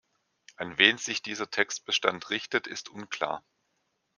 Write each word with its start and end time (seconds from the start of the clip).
An 0.55 0.79
wen 0.79 0.97
sich 0.97 1.21
dieser 1.21 1.51
Textbestand 1.51 2.31
richtet, 2.31 2.65
ist 2.65 2.89
unklar. 2.89 3.43